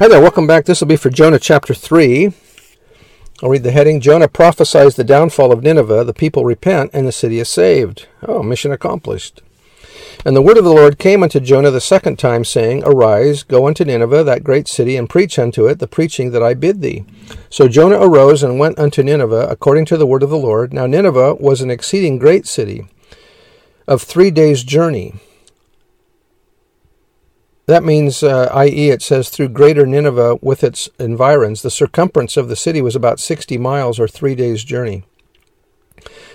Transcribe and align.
Hi 0.00 0.08
there, 0.08 0.22
welcome 0.22 0.46
back. 0.46 0.64
This 0.64 0.80
will 0.80 0.88
be 0.88 0.96
for 0.96 1.10
Jonah 1.10 1.38
chapter 1.38 1.74
3. 1.74 2.32
I'll 3.42 3.50
read 3.50 3.64
the 3.64 3.70
heading 3.70 4.00
Jonah 4.00 4.28
prophesies 4.28 4.96
the 4.96 5.04
downfall 5.04 5.52
of 5.52 5.62
Nineveh, 5.62 6.04
the 6.04 6.14
people 6.14 6.46
repent, 6.46 6.90
and 6.94 7.06
the 7.06 7.12
city 7.12 7.38
is 7.38 7.50
saved. 7.50 8.08
Oh, 8.26 8.42
mission 8.42 8.72
accomplished. 8.72 9.42
And 10.24 10.34
the 10.34 10.40
word 10.40 10.56
of 10.56 10.64
the 10.64 10.72
Lord 10.72 10.98
came 10.98 11.22
unto 11.22 11.38
Jonah 11.38 11.70
the 11.70 11.82
second 11.82 12.18
time, 12.18 12.46
saying, 12.46 12.82
Arise, 12.82 13.42
go 13.42 13.66
unto 13.66 13.84
Nineveh, 13.84 14.24
that 14.24 14.42
great 14.42 14.68
city, 14.68 14.96
and 14.96 15.06
preach 15.06 15.38
unto 15.38 15.66
it 15.66 15.80
the 15.80 15.86
preaching 15.86 16.30
that 16.30 16.42
I 16.42 16.54
bid 16.54 16.80
thee. 16.80 17.04
So 17.50 17.68
Jonah 17.68 18.00
arose 18.00 18.42
and 18.42 18.58
went 18.58 18.78
unto 18.78 19.02
Nineveh, 19.02 19.48
according 19.50 19.84
to 19.84 19.98
the 19.98 20.06
word 20.06 20.22
of 20.22 20.30
the 20.30 20.38
Lord. 20.38 20.72
Now 20.72 20.86
Nineveh 20.86 21.34
was 21.34 21.60
an 21.60 21.70
exceeding 21.70 22.16
great 22.16 22.46
city, 22.46 22.86
of 23.86 24.00
three 24.00 24.30
days' 24.30 24.64
journey. 24.64 25.20
That 27.70 27.84
means, 27.84 28.24
uh, 28.24 28.50
i.e., 28.52 28.90
it 28.90 29.00
says 29.00 29.28
through 29.28 29.50
greater 29.50 29.86
Nineveh 29.86 30.40
with 30.42 30.64
its 30.64 30.88
environs. 30.98 31.62
The 31.62 31.70
circumference 31.70 32.36
of 32.36 32.48
the 32.48 32.56
city 32.56 32.82
was 32.82 32.96
about 32.96 33.20
60 33.20 33.58
miles 33.58 34.00
or 34.00 34.08
three 34.08 34.34
days' 34.34 34.64
journey. 34.64 35.04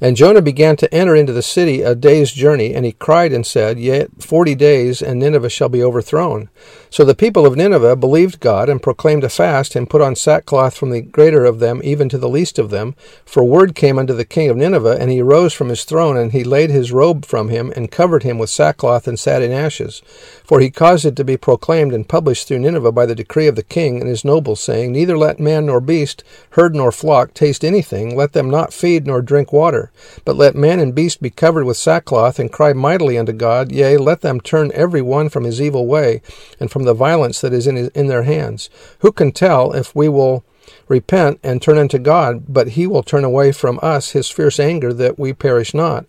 And 0.00 0.16
Jonah 0.16 0.42
began 0.42 0.76
to 0.76 0.94
enter 0.94 1.16
into 1.16 1.32
the 1.32 1.42
city 1.42 1.82
a 1.82 1.94
day's 1.94 2.30
journey, 2.30 2.72
and 2.72 2.84
he 2.84 2.92
cried 2.92 3.32
and 3.32 3.44
said, 3.44 3.80
Yet 3.80 4.22
forty 4.22 4.54
days, 4.54 5.02
and 5.02 5.18
Nineveh 5.18 5.48
shall 5.48 5.68
be 5.68 5.82
overthrown. 5.82 6.50
So 6.88 7.04
the 7.04 7.16
people 7.16 7.44
of 7.44 7.56
Nineveh 7.56 7.96
believed 7.96 8.38
God, 8.38 8.68
and 8.68 8.82
proclaimed 8.82 9.24
a 9.24 9.28
fast, 9.28 9.74
and 9.74 9.90
put 9.90 10.00
on 10.00 10.14
sackcloth 10.14 10.76
from 10.76 10.90
the 10.90 11.00
greater 11.00 11.44
of 11.44 11.58
them 11.58 11.80
even 11.82 12.08
to 12.10 12.18
the 12.18 12.28
least 12.28 12.58
of 12.58 12.70
them. 12.70 12.94
For 13.24 13.42
word 13.42 13.74
came 13.74 13.98
unto 13.98 14.14
the 14.14 14.24
king 14.24 14.48
of 14.48 14.56
Nineveh, 14.56 14.98
and 15.00 15.10
he 15.10 15.20
rose 15.20 15.52
from 15.52 15.68
his 15.68 15.84
throne, 15.84 16.16
and 16.16 16.30
he 16.32 16.44
laid 16.44 16.70
his 16.70 16.92
robe 16.92 17.24
from 17.26 17.48
him, 17.48 17.72
and 17.74 17.90
covered 17.90 18.22
him 18.22 18.38
with 18.38 18.50
sackcloth, 18.50 19.08
and 19.08 19.18
sat 19.18 19.42
in 19.42 19.50
ashes. 19.50 20.00
For 20.44 20.60
he 20.60 20.70
caused 20.70 21.04
it 21.04 21.16
to 21.16 21.24
be 21.24 21.36
proclaimed 21.36 21.92
and 21.92 22.08
published 22.08 22.46
through 22.46 22.60
Nineveh 22.60 22.92
by 22.92 23.04
the 23.04 23.14
decree 23.14 23.48
of 23.48 23.56
the 23.56 23.62
king 23.64 24.00
and 24.00 24.08
his 24.08 24.24
nobles, 24.24 24.60
saying, 24.60 24.92
Neither 24.92 25.18
let 25.18 25.40
man 25.40 25.66
nor 25.66 25.80
beast, 25.80 26.22
herd 26.50 26.74
nor 26.74 26.92
flock, 26.92 27.34
taste 27.34 27.64
anything, 27.64 28.16
let 28.16 28.32
them 28.32 28.48
not 28.48 28.72
feed 28.72 29.06
nor 29.06 29.20
drink 29.20 29.52
water. 29.52 29.87
But 30.24 30.36
let 30.36 30.54
man 30.54 30.80
and 30.80 30.94
beast 30.94 31.22
be 31.22 31.30
covered 31.30 31.64
with 31.64 31.76
sackcloth, 31.76 32.38
and 32.38 32.52
cry 32.52 32.72
mightily 32.72 33.18
unto 33.18 33.32
God. 33.32 33.72
Yea, 33.72 33.96
let 33.96 34.20
them 34.20 34.40
turn 34.40 34.70
every 34.74 35.02
one 35.02 35.28
from 35.28 35.44
his 35.44 35.60
evil 35.60 35.86
way, 35.86 36.22
and 36.60 36.70
from 36.70 36.84
the 36.84 36.94
violence 36.94 37.40
that 37.40 37.52
is 37.52 37.66
in, 37.66 37.76
his, 37.76 37.88
in 37.88 38.06
their 38.06 38.24
hands. 38.24 38.70
Who 39.00 39.12
can 39.12 39.32
tell 39.32 39.72
if 39.72 39.94
we 39.94 40.08
will 40.08 40.44
repent 40.86 41.38
and 41.42 41.60
turn 41.60 41.78
unto 41.78 41.98
God, 41.98 42.44
but 42.48 42.70
he 42.70 42.86
will 42.86 43.02
turn 43.02 43.24
away 43.24 43.52
from 43.52 43.78
us 43.82 44.12
his 44.12 44.30
fierce 44.30 44.58
anger, 44.60 44.92
that 44.92 45.18
we 45.18 45.32
perish 45.32 45.74
not. 45.74 46.06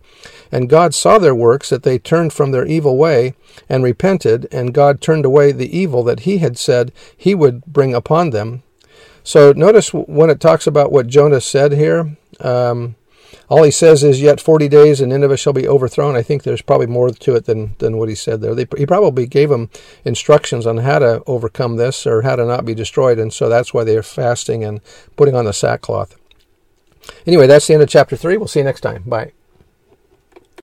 And 0.52 0.70
God 0.70 0.94
saw 0.94 1.18
their 1.18 1.36
works, 1.36 1.70
that 1.70 1.84
they 1.84 2.00
turned 2.00 2.34
from 2.34 2.52
their 2.52 2.66
evil 2.66 2.98
way, 2.98 3.36
and 3.68 3.84
repented, 3.84 4.48
and 4.52 4.74
God 4.74 5.02
turned 5.02 5.26
away 5.26 5.52
the 5.52 5.78
evil 5.78 6.04
that 6.04 6.22
he 6.22 6.40
had 6.40 6.58
said 6.58 6.92
he 7.16 7.36
would 7.36 7.66
bring 7.66 7.94
upon 7.94 8.32
them. 8.32 8.64
So 9.24 9.52
notice 9.52 9.94
when 9.94 10.30
it 10.30 10.40
talks 10.40 10.66
about 10.66 10.92
what 10.92 11.08
Jonah 11.08 11.42
said 11.42 11.74
here, 11.74 12.18
um, 12.40 12.96
all 13.50 13.64
he 13.64 13.72
says 13.72 14.04
is, 14.04 14.22
Yet 14.22 14.40
40 14.40 14.68
days 14.68 15.02
and 15.02 15.10
Nineveh 15.10 15.38
shall 15.38 15.54
be 15.54 15.68
overthrown. 15.68 16.16
I 16.16 16.22
think 16.22 16.44
there's 16.44 16.62
probably 16.62 16.88
more 16.88 17.10
to 17.10 17.36
it 17.36 17.46
than, 17.46 17.76
than 17.80 17.98
what 17.98 18.10
he 18.10 18.16
said 18.16 18.42
there. 18.42 18.56
They, 18.56 18.68
he 18.78 18.86
probably 18.86 19.28
gave 19.28 19.50
them 19.50 19.70
instructions 20.06 20.66
on 20.66 20.78
how 20.78 21.00
to 21.00 21.24
overcome 21.26 21.76
this 21.76 22.06
or 22.06 22.22
how 22.22 22.36
to 22.36 22.46
not 22.46 22.66
be 22.66 22.74
destroyed, 22.76 23.20
and 23.20 23.34
so 23.34 23.50
that's 23.50 23.74
why 23.74 23.84
they're 23.84 24.04
fasting 24.04 24.64
and 24.64 24.82
putting 25.16 25.36
on 25.36 25.46
the 25.46 25.54
sackcloth. 25.54 26.16
Anyway, 27.26 27.48
that's 27.48 27.68
the 27.68 27.74
end 27.74 27.84
of 27.84 27.90
chapter 27.90 28.16
3. 28.16 28.38
We'll 28.38 28.48
see 28.48 28.60
you 28.60 28.66
next 28.66 28.82
time. 28.82 29.04
Bye. 29.04 29.34